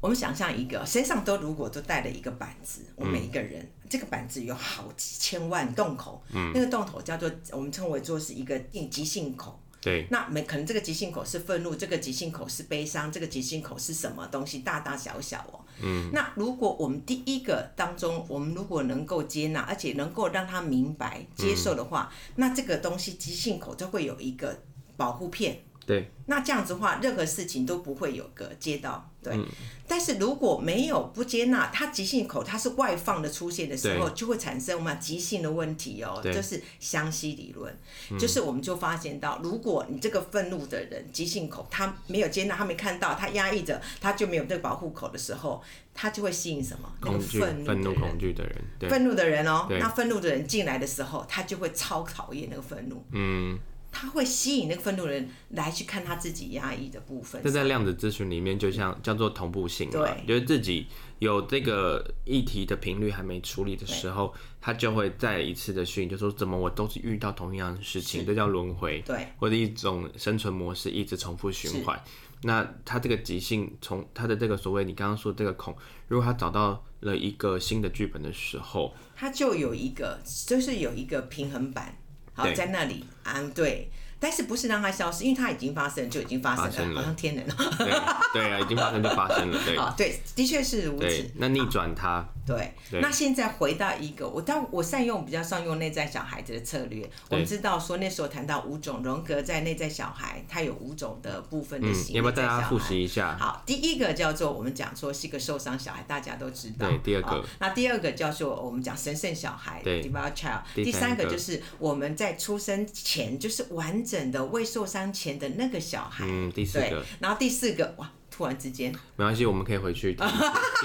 [0.00, 8.56] 我们想象一个身上都如果都带了一个板子，我们每一个人、嗯、这个板子有好几千万洞口，嗯、那个洞口叫做我们称为做是一个
[8.90, 10.06] 急性口，对。
[10.10, 14.60] 那每可能这个急性口是愤怒，这个急性口是悲伤，这个急性口是什么东西？
[14.60, 15.64] 大大小小哦。
[15.82, 16.10] 嗯。
[16.12, 24.62] 那如果我们第一个当中，我们如果能够接纳，而且能够让他明白、接受的话，嗯、那这个东西急性口就会有一个
[24.98, 25.62] 保护片。
[25.86, 29.32] 对，那这样子的话，任何事情都不会有个接到，对。
[29.34, 29.46] 嗯、
[29.86, 37.74] 但是如果没有不接纳，它急性口它是外放的出现的时候，就会产生嘛急性的问题哦，就是湘西理论，
[38.10, 45.62] 嗯、就是我们就发现到，如果你这个愤怒的人急性口，他没有接纳，他没看到，他压抑着，他就没有这个保护口的时候，
[45.94, 46.92] 他就会吸引什么？
[47.00, 53.58] 恐惧、愤怒、恐惧的人，愤怒的人哦，那愤怒的人进来的时候，他就会超讨厌那个愤怒，嗯。
[53.90, 57.42] 他会吸引那个愤怒的人来去看他自己压抑的部分。
[57.42, 60.86] 这在量子咨询里面，就像叫做同步性嘛，对，就是自己
[61.18, 72.00] 有这个议题的频率还没处理的时候，他就会再一次的吸引，就说怎么我都是遇到同样的事情，这叫轮回，对，或者一种生存模式一直重复循环。
[72.42, 81.98] 那他这个急性从他的这个所谓你刚刚说这个孔，如果他找到了一个新的剧本的时候，他就有一个就是有一个平衡板。
[82.38, 83.90] 好，在那里啊，对。
[84.20, 87.54] 但是不是让它消失，因为它已经发生，就已经发生了，生了好像天人了。
[87.78, 87.86] 对
[88.32, 89.76] 对啊，已经发生就发生了，对。
[89.78, 91.30] 啊，对，的确是如此。
[91.36, 92.28] 那逆转它。
[92.56, 93.00] 对。
[93.00, 97.08] 那现在回到一个，我但我善用比较善用内在小孩子的策略。
[97.28, 102.16] 我们知道说那时候谈到五种荣格在内在小孩，他有五种的部分的型。
[102.16, 103.36] 要不要大家复习一下？
[103.38, 106.88] 好，第一个叫做我们讲说是一个受伤小孩，大家都知道。
[106.88, 107.44] 对，第二个。
[107.60, 110.62] 那第二个叫做我们讲神圣小孩，Divine Child。
[110.74, 114.88] 第三个就是我们在出生前就是完整的未受。
[114.88, 120.22] 伤前的那个小孩，嗯，第四个，然后第四个，哇，突然之间，没关系，我们可以回去第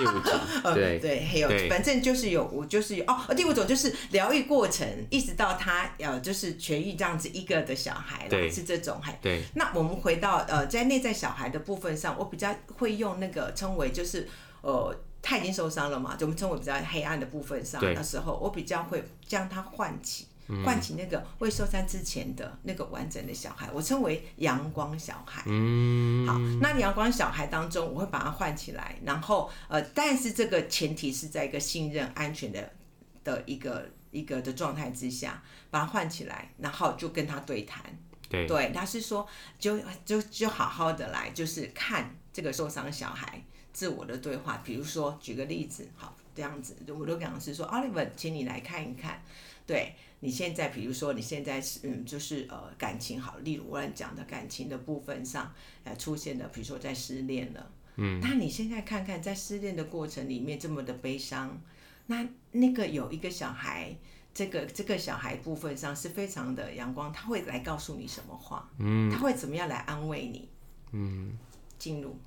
[0.02, 0.34] 五种，
[0.74, 9.44] 对对，还有，反正就是有，我就是有，哦，第五种就是疗愈过程，一直到他呃，就是痊愈这样子一个的小孩，对，是这种，还对。
[9.54, 14.28] 那我们回到呃，在内在小孩的部分上，我比较会用那个称为就是
[14.62, 20.26] 呃，他已经受伤了嘛，就我们称为比较黑暗的部分上，那时候我比较会将他唤起。
[20.66, 25.44] 唤起那个未受伤之前的那个完整的小孩，我称为阳光小孩。
[25.46, 32.74] 嗯，好，那阳光小孩当中，我会把它唤起来，然后呃，但是这个前提是在一个信任、安全的
[33.24, 37.84] 的一个一个的状态之下，把它唤起来，然后就跟他对谈。
[38.30, 39.26] 对，对，他是说，
[39.58, 44.62] 就就就好好的来，就是看这个受伤小孩自我的对话。
[44.64, 49.24] 比如说，举个例子，好，这样子，我都讲是说，Oliver，请你来看一看，
[49.66, 49.96] 对。
[50.24, 61.62] 你现在，比如说你现在是嗯，就是呃感情好，例如我讲的感情的部分上，呃出现的，比如说在失恋了，嗯，那你现在看看在失恋的过程里面这么的悲伤，
[62.08, 63.94] 那那个有一个小孩，
[64.34, 68.72] 这个这个小孩部分上是非常的阳光，他会来告诉你什么话？
[68.80, 70.48] 嗯，他会怎么样来安慰你？
[70.94, 71.38] 嗯，
[71.78, 72.18] 进入，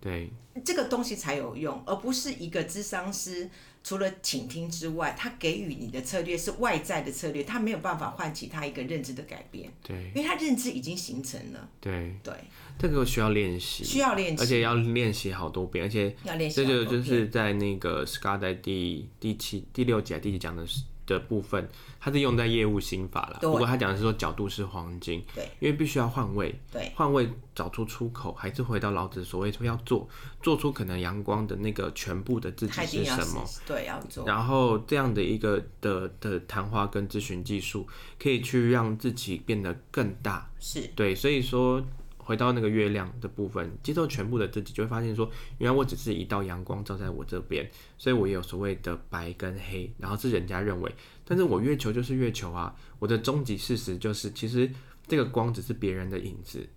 [0.00, 0.30] 对，
[0.64, 3.50] 这个东西才有用，而不是一个咨商师。
[3.82, 9.72] 除了倾听之外，他给予你的策略是外在的策略，他没有办法唤起他一个认知的改变。
[9.80, 11.68] 对，因为他认知已经形成了。
[11.80, 12.34] 对对，
[12.76, 16.56] 这个需要练习，需要练习，而且要练习好多遍，而且要练习。
[16.56, 20.82] 这就就是在那个 Scott 在第第七、第六集、第几讲的是。
[21.06, 21.68] 的部分，
[22.00, 23.38] 它是用在业务心法了。
[23.40, 30.08] 不过他讲的是说角度是黄金，对，因为必须要换位，对，换位找出出口，还是回到老子所谓说要做，
[30.42, 34.26] 做出可能阳光的那个全部的自己是什么，对，要做。
[34.26, 37.86] 然后这样的一个的的谈话跟咨询技术，
[38.18, 41.82] 可以去让自己变得更大，是对，所以说。
[42.26, 50.92] 回到那个月亮的部分，接受全部的自己，就会发现说，原来我只是一道阳光照在我这边，所以我也有所谓的白跟黑，然后是人家认为，
[51.24, 54.68] 但是我月球就是月球啊，我的终极事实就是，其实
[55.06, 56.68] 这个光只是别人的影子，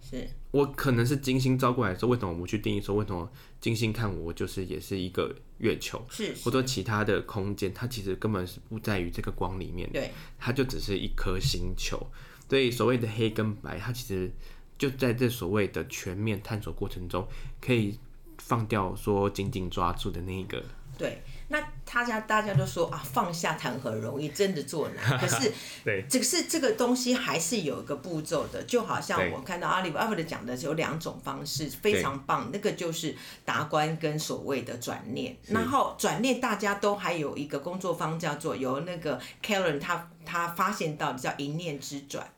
[0.00, 0.28] 是。
[0.50, 12.04] 我可能是金星照过来的时候，为什么我们去定义说，为什么金星看我就是也是一个月球，是，或者其他的空间，它其实根本是不在于这个光里面，对，它就只是一颗星球。
[12.48, 14.30] 所以所谓的黑跟白，它其实
[14.78, 17.26] 就在这所谓的全面探索过程中，
[17.60, 17.98] 可以
[18.38, 20.62] 放掉说紧紧抓住的那一个。
[20.96, 25.04] 对，那大家大家都说啊，放下谈何容易，真的做难。
[25.16, 25.52] 可是，
[25.84, 28.60] 对，只是这个东西还是有一个步骤的。
[28.64, 32.50] 就好像我看到阿里巴巴的讲的有两种方式，非常棒。
[32.52, 35.36] 那个就是达观跟所谓的转念。
[35.46, 42.28] 然后转念大家都还有一个工作方叫做由那个 Karen 他他发现到的叫一念之转。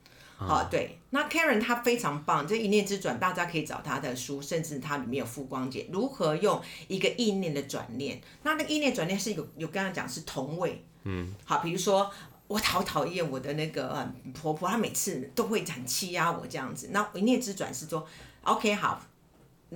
[0.49, 8.19] 好，对，那 Karen 他非常棒，这一念之转，大家可以找他的书，甚至他里面有复光解，如何用一个意念的转念。
[8.43, 12.11] 那那个意念转念是有，有刚刚讲是同位，嗯，好，比如说
[12.49, 16.89] 我好讨厌我的那个婆婆，她每次都会很欺压我这样子。
[16.93, 18.07] 那一念之转是说
[18.43, 18.99] ，OK 好，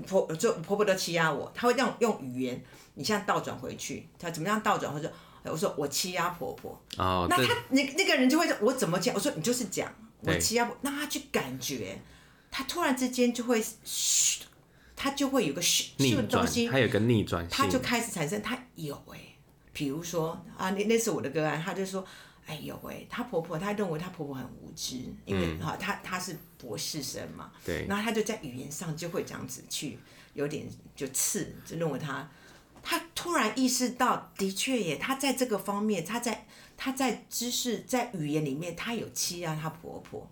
[0.06, 4.90] 婆就婆婆都欺压我，她会用用语言，你现在倒转回去，她怎么样倒转？
[4.90, 5.12] 或者
[5.44, 9.14] 我说我欺压婆婆，哦，那他那那个人就会说，我怎么讲？
[9.14, 9.92] 我说你就是讲
[10.26, 12.00] 我欺压婆，那他去感觉，
[12.50, 14.42] 他突然之间就会嘘，
[14.96, 15.92] 他就会有个嘘
[16.28, 19.36] 东西，他有个逆转，他就开始产生，他有哎、欸，
[19.72, 22.06] 比如说啊，那那是我的个案，他就说。
[22.46, 29.98] 哎呦喂，她婆婆，她认为她婆婆很无知，因为哈，她她是博士生嘛，对，然后她就在语言上就会这样子去
[30.34, 32.30] 有点就刺，就认为她，
[32.82, 40.30] 她突然意识到，的确耶，她在这个方面，她在她在知识在语言里面，她有欺压她婆婆。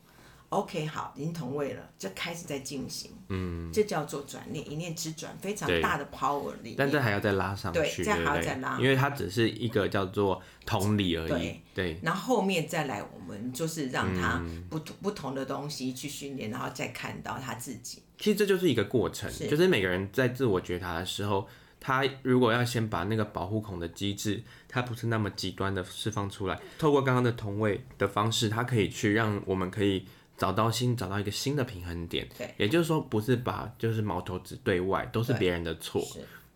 [0.48, 6.74] OK，好，已经同位了，就开始在进行，嗯，这叫做转念，一念之转，非常大的 power 力。
[6.76, 11.62] 但这还要再拉上去，对，这还要再拉，因为它只是一个叫做同理而已，对。
[11.74, 18.02] 对，然后后面再来，我们就是让他不不同的东西去训练，然后再看到他自己。
[18.18, 21.48] 其实这就是一个过程，是就是每个人在自我觉察的时候，
[21.82, 30.06] 他如果要先把那个保护孔的机制，它不是那么极端的释放出来，透过刚刚的同位的方式，它可以去让我们可以。
[30.34, 32.26] 找到新，找到一个新的平衡点。
[32.36, 36.02] 对，也就是说，不是把就是矛头指对外，都是别人的错。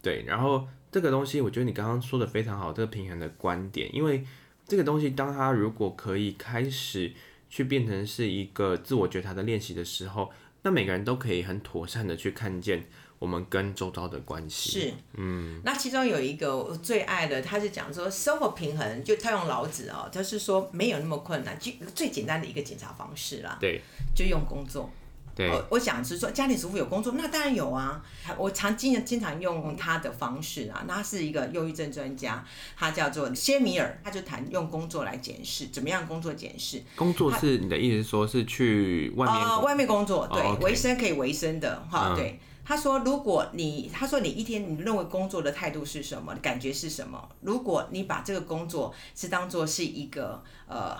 [0.02, 4.26] 对，然后这个东西，我觉得你刚刚说的非常好，这个平衡的观点，因为
[4.66, 7.12] 这个东西，当它如果可以开始
[7.48, 12.86] 去变成是一个自我觉察的练习的时候，那每个人都可以很妥善的去看见。
[13.18, 14.70] 我们跟周遭的关系。
[14.70, 23.80] 是，嗯，那其中有一个我最爱的，他是讲说生活平衡，就他用老子哦，就是说没有那么困难，就最简单的一个检查方式啦，对，
[24.14, 24.90] 就用工作，
[25.34, 28.04] 对，我我想是说家庭主妇有工作，那当然有啊，
[28.36, 32.44] 我常经经常用他的方式啊，那他是一个忧郁症专家，
[32.76, 42.38] 他叫做谢米尔，他就谈用工作来检视，怎么样工作检视，工作是你的意思是说是去外面，呃，外面工作，对，维、哦 okay、生可以维生的哈，对。
[42.68, 47.28] 他说：“如果你，他说你一天你认为工作的态度是什么，感觉是什么？
[47.40, 50.96] 如果你把这个工作是当做是一个呃，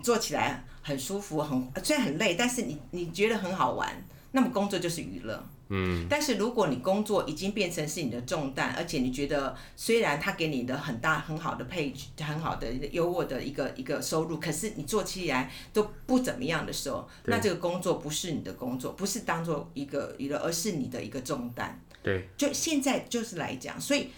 [0.00, 3.92] 做起来很舒服，很虽然很累，但是你你觉得很好玩，
[4.30, 21.78] 那么工作就是娱乐。”嗯，但是如果你工作已经变成是你的重担，而且你觉得虽然他给你的很大很好的配置，很好的优渥的一个一个收入，可是你做起来都不怎么样的时候，那这个工作不是你的工作，不是当做一个娱乐，而是你的一个重担。
[22.02, 24.08] 对，就现在就是来讲，所以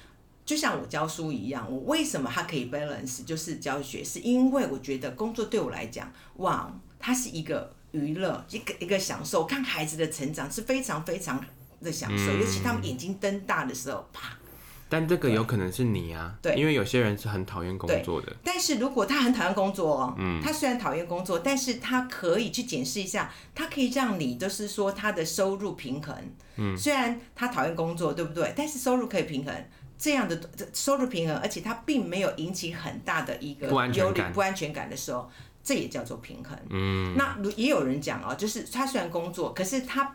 [0.45, 7.75] 就像我教书一样，我为什么它可以 balance，就是教学，是因为我觉得工作对我来讲，哇，它是一个。
[7.93, 11.45] 娱乐一个一个享受，看孩子的成长是非常非常
[11.83, 14.37] 的享受，嗯、尤其他们眼睛瞪大的时候，啪！
[14.89, 18.35] 但这个有可能是你啊，对，因为有些人是很讨厌工作的。
[18.43, 26.17] 但是如果他很讨厌工作哦，嗯，他虽然讨厌工作，但是他可以去检视一下，他可以让你就是说他的收入平衡，
[26.57, 28.53] 嗯，虽然他讨厌工作，对不对？
[28.57, 29.55] 但是收入可以平衡，
[29.97, 30.41] 这样的
[30.75, 35.31] 收入平衡，而且他并没有引起很大的一个忧虑、不安全感的时候。
[35.63, 36.59] 这也叫做平衡。
[36.69, 40.15] 嗯，那也有人讲哦，就是他虽然工作，可是他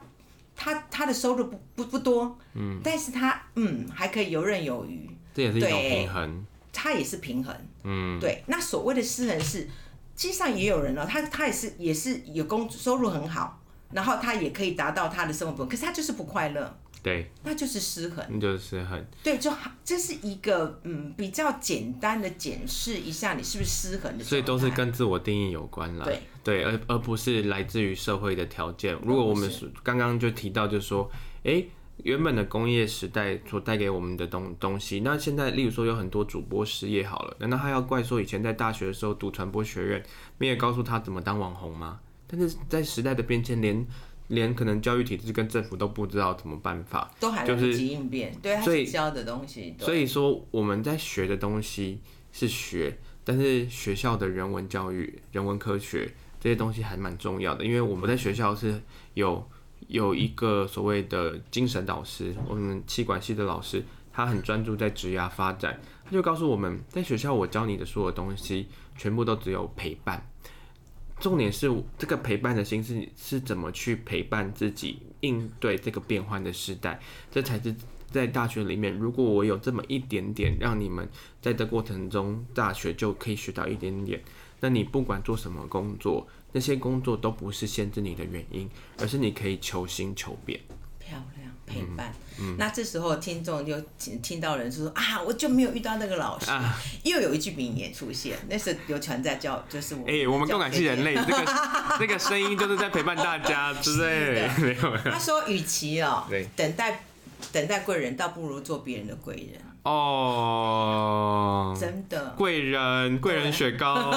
[0.55, 6.45] 他他的收入不不不多，嗯，但是他嗯还可以游刃有余，这也是一种平衡。
[6.73, 8.43] 他也是平衡，嗯，对。
[8.47, 9.69] 那所谓的失衡是，实
[10.15, 16.77] 际上也有人哦，他他也是也是有工收入很好，然后他也可以达到他的生活不，可是他就是不快乐。
[17.05, 19.05] 对，那就是失衡，那就是失衡。
[19.23, 24.23] 对，就这是一个嗯比较简单的检视一下你是不是失衡的。
[24.23, 26.05] 所以都是跟自我定义有关啦。
[26.05, 28.97] 对对，而而不是来自于社会的条件。
[29.03, 29.47] 如果我们
[29.83, 31.07] 刚刚就提到，就是说，
[31.43, 40.03] 哎、欸，原本的工业时代所带给我们的东东西，那现在例如说有很多主播失业好了，难道他要怪说以前在大学的时候读传播学院，
[40.39, 41.99] 没有告诉他怎么当网红吗？
[42.25, 43.85] 但是在时代的变迁，连
[44.27, 49.75] 连可能教育体制跟政府都不知道怎么办法，都还来不及应变，就是、对，所以教的东西。
[49.79, 51.99] 所以说我们在学的东西
[52.31, 58.81] 是学，但是学校的人文教育、人文科学这些东西还蛮重要的，因为我们在学校是
[59.13, 59.47] 有
[59.87, 68.67] 有一个所谓的精神导师，我们气管系的老师，他很专注在职涯发展，他就告诉我们在学校我教你的所有东西，
[68.97, 70.25] 全部都只有陪伴。
[71.25, 71.67] 重点是
[71.97, 76.99] 这个陪伴的心是是怎么去陪伴自己应对这个变换的时代，
[77.31, 77.75] 这才是
[78.11, 78.95] 在大学里面。
[78.95, 81.09] 如果我有这么一点点，让你们
[81.41, 84.21] 在这过程中大学就可以学到一点点，
[84.59, 88.69] 那你不管做什么工作，那些工作都不是限制你的原因，
[88.99, 90.59] 而是你可以求新求变。
[91.65, 92.13] 陪伴。
[92.57, 96.51] 那这时候听众就听听到人就说啊，我就没有遇到那个老师。
[96.51, 100.01] 啊、又有一句名言出现，那是流传在教，就是我。
[100.01, 101.45] 哎、欸，我们共感系人类，这个
[101.99, 104.49] 这个声音就是在陪伴大家，对不对？
[104.57, 104.97] 没有。
[104.97, 107.03] 他说，与其哦，对等待
[107.51, 109.61] 等待贵人，倒不如做别人的贵人。
[109.85, 114.11] 哦，真的，贵人贵人雪糕，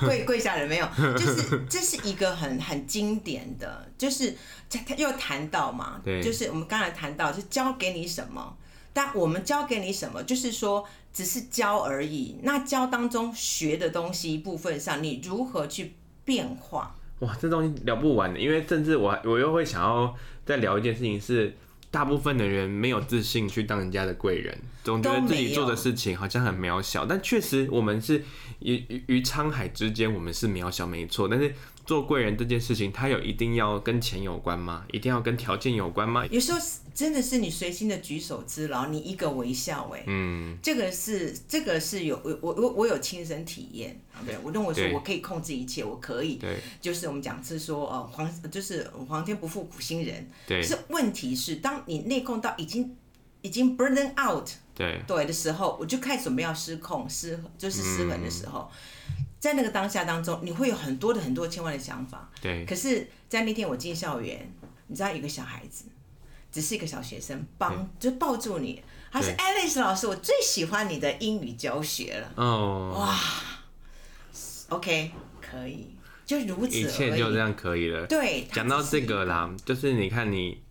[0.00, 0.86] 跪跪下人没有？
[1.16, 4.34] 就是这是一个很很经典的，就是
[4.68, 8.56] 他他又谈到嘛，对，就是我们刚才谈到，是教给你什么？
[8.92, 10.20] 但我们教给你什么？
[10.24, 12.40] 就是说，只是教而已。
[12.42, 15.94] 那教当中学的东西部分上，你如何去
[16.24, 16.96] 变化？
[17.20, 20.12] 哇，这东西聊不完的，因为甚至我我又会想要
[20.44, 21.56] 再聊一件事情是。
[21.96, 27.06] 大部分的人没有自信去当人家的贵人，总觉得自己做的事情好像很渺小。
[27.06, 28.22] 但确实，我们是
[28.58, 31.26] 于于沧海之间，我们是渺小，没错。
[31.26, 31.54] 但是
[31.86, 34.84] 做贵人这件事情，它有一定要跟钱有关吗？
[34.92, 36.26] 一定要跟条件有关吗？
[36.26, 36.58] 有时候。
[36.96, 52.96] 真的是你随心的举手之劳，你一个微笑，哎，嗯，这个是这个是有我我我我有亲身体验，对，我认为说我可以控制一切，我可以，对，就是我们讲是说，呃，皇就是皇天不负苦心人，对，是问题是当你内控到已经
[53.42, 58.70] 已经 burn out，对对的时候，我就开始准备要失控失就是失衡的时候，
[59.18, 64.52] 嗯，在那个当下当中，你会有很多的很多千万的想法，对，可是，在那天我进校园，
[64.86, 65.84] 你知道一个小孩子。
[66.52, 68.82] 只是一个小学生，帮就抱住你，
[69.12, 72.32] 他是 Alice 老师，我最喜欢你的英语教学了。
[72.36, 73.14] 哦，哇
[74.70, 75.10] ，OK，
[75.42, 78.06] 可以，就如此，一切就这样可以了。
[78.06, 80.62] 对，讲到这个啦，就是你看，你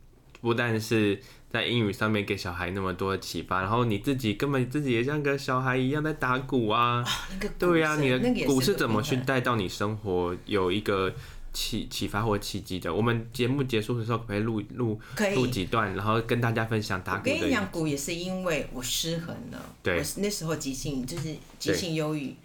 [0.42, 1.22] 不但是
[1.56, 7.02] 在英语上面给小孩那么多的启发，然后你自己根本自己也像个小孩一样在打鼓啊。
[7.02, 10.36] 哦那个、对呀、啊，你的鼓是怎么去带到你生活？
[10.46, 11.14] 有一个。
[11.58, 15.00] 启启发或契机的，我们节目结束的时候可以录录
[15.36, 17.32] 录几段，然后跟大家分享打鼓的。
[17.32, 22.36] 我跟你讲，鼓也是因为我失衡了，对，我那时候急性就是急性忧郁，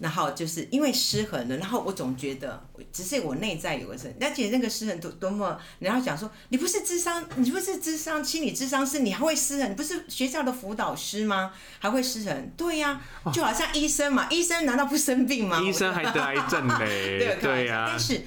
[0.00, 2.60] 然后就是因为失衡了，然后我总觉得
[2.92, 9.70] 只是我内在有个事，而且那个失衡多多么，然后讲说你不是智商，你不是智商心理智商是，你还会失衡？
[9.70, 11.52] 你不是学校的辅导师吗？
[11.78, 12.50] 还会失衡？
[12.56, 15.60] 对呀、啊，就好像医生嘛，医生难道不生病吗？
[15.60, 18.20] 医生还得癌症嘞， 对呀、啊，但是。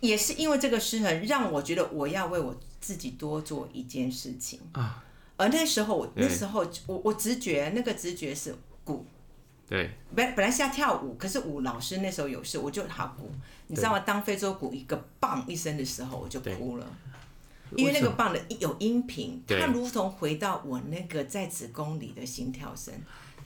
[0.00, 5.02] 也是因为这个失衡，让我觉得我要为我自己多做一件事情啊。
[5.36, 8.54] 而那时候，我那时候我我直觉那个直觉是
[8.84, 9.04] 鼓，
[9.68, 13.30] 对，本本来是要跳舞，可是舞老师那时候有事，我就好鼓。
[13.66, 14.00] 你知道吗？
[14.00, 16.86] 当非洲鼓一个棒一声的时候，我就哭了，
[17.76, 22.94] 因为那个棒的有音频，它如同回到我那个在子宫里的心跳声，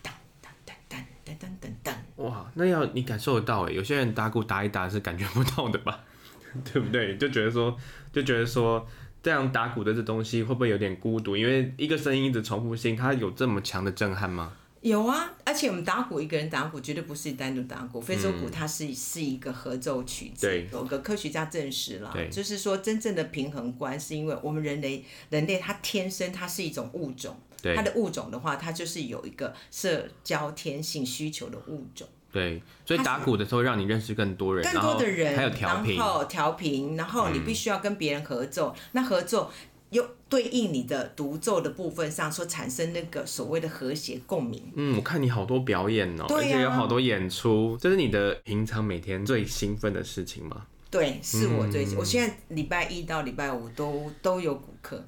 [0.01, 0.11] 噔
[0.41, 0.97] 噔噔
[1.27, 2.25] 噔噔噔噔。
[2.25, 6.05] 哇，那要你感受得到哎，有些人打鼓打一打是感觉不到的吧？
[6.73, 7.17] 对不对？
[7.17, 7.77] 就觉得说，
[8.13, 8.87] 就觉得说，
[9.21, 11.37] 这样打鼓的这东西会不会有点孤独？
[11.37, 14.53] 因为一个声音一直重复性，它有这么强的震撼吗？
[14.83, 20.49] 有啊，而且我们打鼓，一个人打鼓绝对不是单独打鼓，非洲鼓它是是一个合奏曲子。
[20.49, 27.37] 对，有个科学家证实了，就是说真正的平衡观是因为我们人类，人类它天生它是一种物种，
[27.77, 32.09] 它的物种的话，它就是有一个社交天性需求的物种。
[32.33, 39.53] 对，所以打鼓的时候让你认识更多人，更多的人，还有调频，然后调频，然后你必须要跟别人合奏，嗯、那合奏
[39.93, 44.61] 又对应你的独奏的部分上所产生那个所谓的和谐共鸣。
[44.75, 50.67] 嗯，我看你好多表演哦，而且有好多演出，这是你的平常每天最兴奋的事情吗？
[50.91, 55.05] 对，是我最，嗯、我现在礼拜一到礼拜五都都有骨课，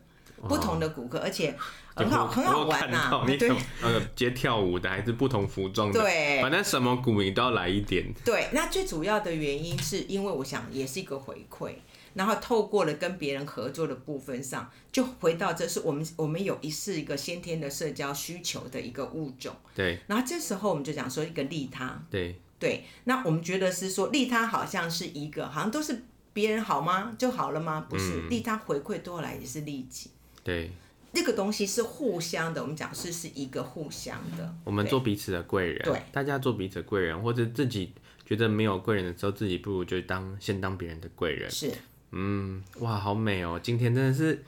[0.49, 1.55] 不同的骨课，而且。
[1.97, 3.25] 很好，很好玩呐、啊！
[3.25, 3.39] 你
[3.81, 8.13] 呃，接跳舞的还是不同服装的，对，反正什么骨你都要来一点。
[8.25, 11.71] 对，那最主要的原因是因为我想也是一个回馈，
[12.15, 19.55] 然后透过了跟别人合作的部分上，就回到这是我们我们有一是一个先天的社交需求的一个物种。
[19.75, 22.03] 对，然后这时候我们就讲说一个利他。
[22.11, 27.87] 对对，那我们觉得是说利他好像是一个好像都是别人好吗就好了吗？
[27.89, 30.11] 不是，嗯、利他回馈多来也是利己。
[30.43, 30.71] 对。
[31.13, 34.53] 这个东西是互相的，我们讲是是一个互相的。
[34.65, 37.93] 我们做彼此的贵人，对，大家做彼此的贵人，或者自己
[38.27, 41.49] 觉得没有贵人的时候，自己不如就当先当别人的贵人。
[41.49, 41.71] 是，
[42.15, 43.59] 嗯，哇，好美哦！
[43.63, 44.45] 今天真的是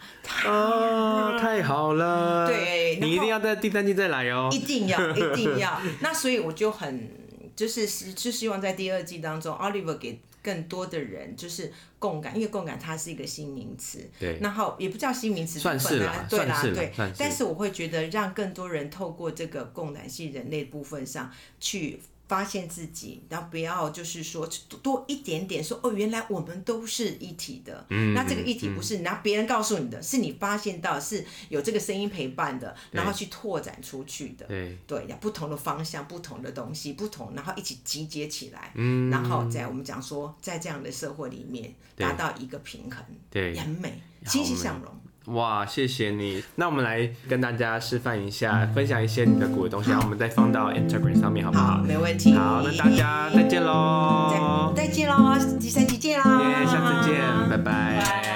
[0.46, 2.46] 啊，太好了。
[2.46, 5.80] 对，你一定要在第三季再来哦，一定要，一定要。
[6.00, 7.10] 那所以我就很
[7.56, 10.20] 就是就希望在第二季当中，Oliver 给。
[10.46, 16.92] 更多的人就是共感，因为共感它是一个新名词，对，然后也不叫新名词，算是啦，对啦，是对。
[17.18, 21.98] 但是我会觉得让更多人透过这个共感系人类部分上去
[22.28, 24.48] 发现自己，然后不要就是说
[24.82, 27.86] 多一点点说哦，原来我们都是一体的。
[27.90, 34.46] 嗯，那这个一体不是拿别人告诉你的，嗯、是你发现到是有这个声音陪伴的，然后去拓展出去的。
[34.46, 38.72] 对对，不同的方向，不同的东西，不同，然后一起集结起来。
[38.74, 44.92] 嗯，然后在我们讲说，在这样的社会里面达到一个平衡，对，很美，欣欣向荣。
[45.26, 46.42] 哇，谢谢你。
[46.54, 51.78] 那我们来跟大家示范一下，分享一些你的鼓的东西，然后我们再放到 Instagram 上面，好不好？
[51.78, 52.32] 好，没问题。
[52.34, 54.72] 好，那大家再见喽！
[54.74, 56.42] 再再见喽，第三集见啦！
[56.42, 57.20] 耶，下次见，
[57.50, 58.35] 拜拜。